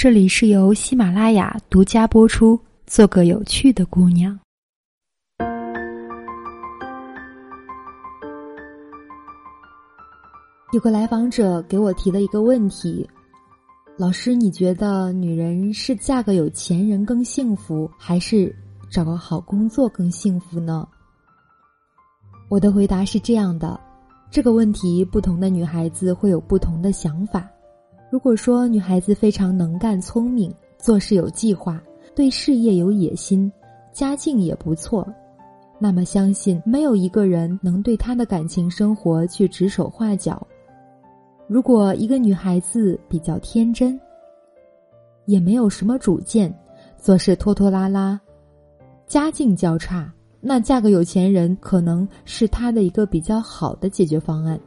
[0.00, 2.56] 这里是由喜马拉雅独家播出。
[2.86, 4.38] 做个有趣的姑娘。
[10.72, 13.10] 有个来访者给我提了一个问题：
[13.96, 18.54] 老师，你觉得女人是嫁个有钱人更幸福，还是
[18.88, 20.86] 找个好工作更幸福呢？
[22.48, 23.80] 我的回答是这样的：
[24.30, 27.50] 这个问题，不同的女孩子会有不同的想法。
[28.10, 31.82] 如果说女孩子非常能干、聪明，做事有计划，
[32.14, 33.52] 对事业有野心，
[33.92, 35.06] 家境也不错，
[35.78, 40.46] 那么相信没有一个人能对她的感情生活去指手画脚。
[41.46, 44.00] 如果一个女孩子比较天真，
[45.26, 46.52] 也没有什么主见，
[46.96, 48.18] 做事拖拖拉拉，
[49.06, 54.58] 家境较差，那嫁个有钱人可能是她的一个比较好的解决方案。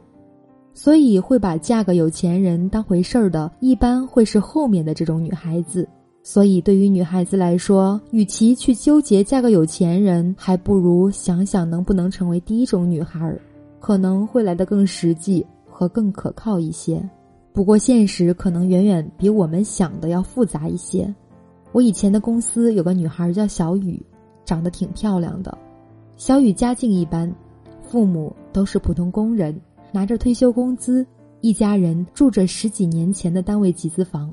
[0.74, 5.88] 所以，会把嫁个有钱人当回事儿的，一般会是后面的这种女孩子。
[6.22, 13.40] 所以，对于女孩子来说，与其去纠结嫁个有钱人，还不如想想能不能成为第一种女孩儿，
[13.80, 17.02] 可能会来得更实际和更可靠一些。
[17.52, 21.12] 不过，现实可能远远比我们想的要复杂一些。
[21.72, 24.00] 我以前的公司有个女孩叫小雨，
[24.44, 25.56] 长得挺漂亮的。
[26.16, 27.30] 小雨家境一般，
[27.82, 29.60] 父母都是普通工人。
[29.92, 31.06] 拿着退休工资，
[31.42, 34.32] 一家人住着十几年前的单位集资房。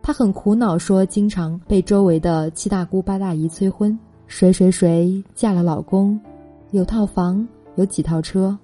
[0.00, 3.98] 他很苦恼，说经常被周围的七大姑八大姨催婚。
[4.26, 6.18] 谁谁谁嫁了老公，
[6.70, 8.56] 有套房，有几套车。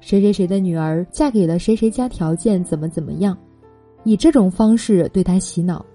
[0.00, 3.38] 谁谁谁的女儿嫁给了谁谁家，条件怎么怎么样，
[4.02, 5.86] 以这种方式对他洗脑。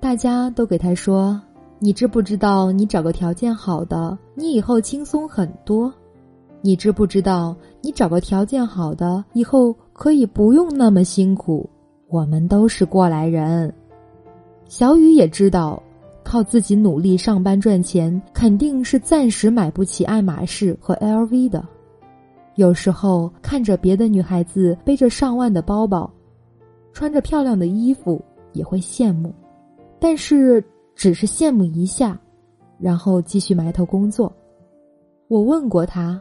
[0.00, 1.40] 大家都给他说
[1.78, 5.92] ：“你知不知道，你找个条件好的，你以后轻松很多。”
[6.64, 11.68] 你知不知道，你找个条件好的，以后可以不用那么辛苦。
[12.08, 13.74] 我们都是过来人。
[14.68, 15.82] 小雨也知道，
[16.22, 21.66] 靠自己努力上班赚钱，肯定是暂时买不起爱马仕和 LV 的。
[22.54, 26.08] 有时候看着别的女孩子背着上万的包包，
[26.92, 28.22] 穿着漂亮的衣服，
[28.52, 29.34] 也会羡慕，
[29.98, 30.62] 但是
[30.94, 32.16] 只是羡慕一下，
[32.78, 34.32] 然后继续埋头工作。
[35.26, 36.20] 我问过他。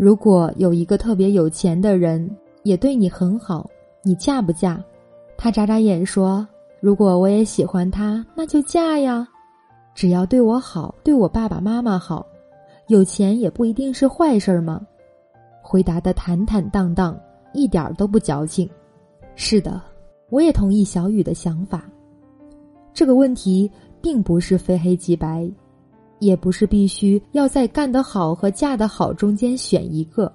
[0.00, 2.26] 如果有一个特别有钱的人
[2.62, 3.68] 也对你很好，
[4.02, 4.82] 你嫁不嫁？
[5.36, 6.48] 他眨眨眼说
[6.80, 9.28] ：“如果我也喜欢他，那就嫁呀。
[9.94, 12.26] 只要对我好，对我爸爸妈妈好，
[12.86, 14.80] 有钱也不一定是坏事儿嘛。”
[15.60, 17.14] 回答的坦坦荡荡，
[17.52, 18.66] 一点儿都不矫情。
[19.34, 19.82] 是的，
[20.30, 21.84] 我也同意小雨的想法。
[22.94, 25.46] 这个问题并不是非黑即白。
[26.20, 30.32] 也不是必须要在干得好和嫁得好中间选一个，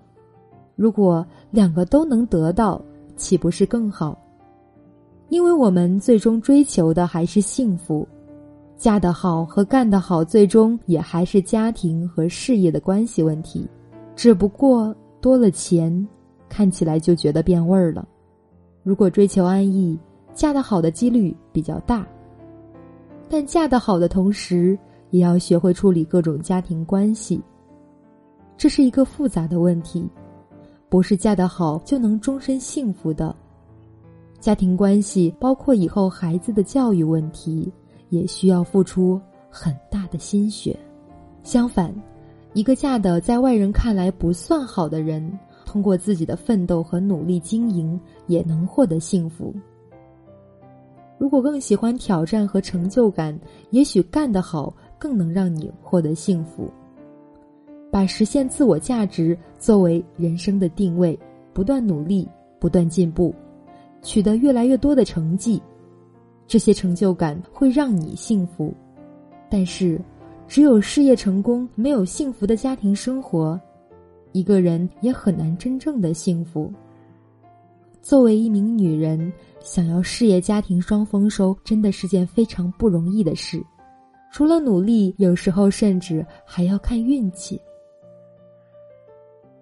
[0.76, 2.82] 如果两个都能得到，
[3.16, 4.20] 岂不是更好？
[5.30, 8.08] 因为我们最终追求的还是幸福，
[8.78, 13.68] 嫁得好和干得好，最终也还是家庭和事业的关系问题，
[14.16, 16.08] 只不过多了钱，
[16.50, 18.08] 看起来就觉得变味儿了。
[18.84, 19.98] 如果追求安逸，
[20.34, 22.08] 嫁得好的几率比较大，
[23.30, 24.78] 但嫁得好的同时。
[25.16, 27.42] 也要学会处理各种家庭关系，
[28.58, 30.06] 这是一个复杂的问题，
[30.90, 33.34] 不是嫁得好就能终身幸福的。
[34.42, 37.72] 家庭关系包括以后孩子的教育问题，
[38.10, 39.18] 也需要付出
[39.50, 40.78] 很大的心血。
[41.44, 41.96] 相反，
[42.52, 45.32] 一个嫁的在外人看来不算好的人，
[45.64, 49.56] 通过自己的奋斗和努力经营，也能获得幸福。
[51.18, 53.40] 如果更喜欢挑战和成就感，
[53.70, 54.76] 也许干得好。
[54.98, 56.70] 更能让你获得幸福。
[57.92, 61.18] 把实现自我价值作为人生的定位，
[61.54, 62.28] 不断努力，
[62.60, 63.34] 不断进步，
[64.02, 65.62] 取得越来越多的成绩，
[66.46, 68.74] 这些成就感会让你幸福。
[69.50, 70.00] 但是，
[70.48, 73.60] 只有事业成功，没有幸福的家庭生活，
[74.34, 76.72] 一个人也很难真正的幸福。
[78.02, 83.64] 作为一名女人，想要事业家庭双丰收，真的是件非常不容易的事。
[84.36, 87.58] 除了努力，有时候甚至还要看运气。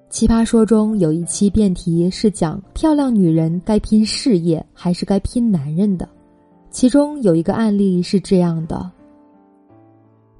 [0.09, 6.09] 奇葩说中有一期辩题是讲漂亮女人该拼事业还是该拼男人的，
[6.71, 8.91] 其中有一个案例是这样的：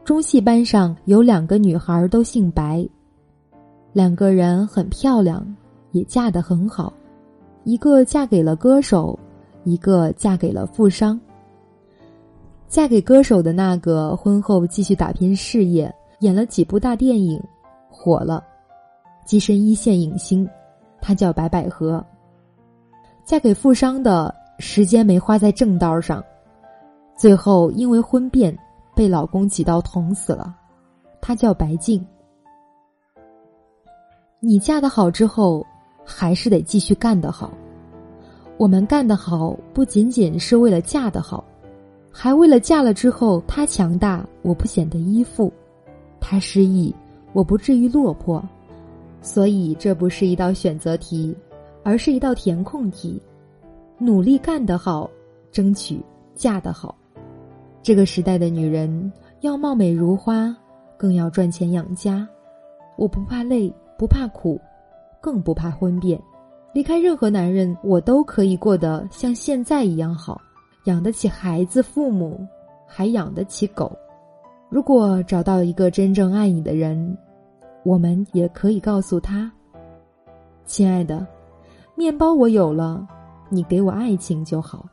[0.04, 2.84] 中戏班上有两个女孩都姓白，
[3.92, 5.46] 两个人很漂亮，
[5.92, 6.92] 也嫁得很好，
[7.66, 9.20] 一个嫁给了歌手，
[9.64, 11.22] 一个嫁给了富商。
[12.74, 17.40] 嫁给歌手的那个，婚后继续打拼事业，演了几部大电影，
[17.88, 18.44] 火了，
[19.28, 20.50] 跻身一线影星。
[21.00, 22.04] 她叫白百合。
[23.24, 26.24] 嫁给富商的时间没花在正道上，
[27.16, 28.58] 最后因为婚变
[28.96, 30.56] 被老公几刀捅死了。
[31.22, 32.04] 她叫白静。
[34.40, 35.64] 你嫁得好之后，
[36.04, 37.54] 还是得继续干得好。
[38.58, 41.46] 我们干得好，不仅仅是为了嫁得好，
[42.16, 45.52] 还为了嫁了之后他强大，我不显得依附；
[46.22, 46.96] 他失意，
[47.34, 48.42] 我不至于落魄。
[49.20, 51.36] 所以，这不是一道选择题，
[51.84, 53.20] 而是一道填空题。
[53.98, 55.10] 努力干得好，
[55.52, 56.00] 争取
[56.36, 56.96] 嫁得好。
[57.82, 59.12] 这个时代的女人
[59.42, 60.56] 要貌美如花，
[60.96, 62.26] 更要赚钱养家。
[62.96, 63.74] 我不怕累。
[63.96, 64.60] 不怕苦，
[65.22, 66.20] 更不怕婚变。
[66.74, 70.42] 离开任何男人，我都可以过得像现在一样好，
[70.86, 72.46] 养得起孩子、父母，
[72.86, 73.92] 还养得起狗。
[74.70, 77.18] 如果找到一个真正爱你的人，
[77.84, 79.52] 我们也可以告诉他
[80.66, 81.26] ：“亲爱的，
[81.96, 83.08] 面包我有了，
[83.50, 84.86] 你给我爱情就好。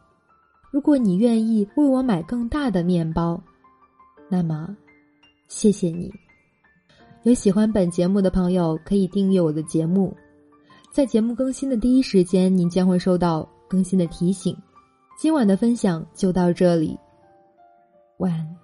[0.71, 3.43] 如果你愿意为我买更大的面包，
[4.29, 4.77] 那么，
[5.49, 6.11] 谢谢你。”
[7.25, 10.17] 有喜欢本节目的朋友，可以订阅我的节目，
[10.91, 14.57] 在节目更新的第一时间，您将会收到更新的提醒。
[15.21, 16.99] 今晚的分享就到这里，
[18.17, 18.60] 晚安。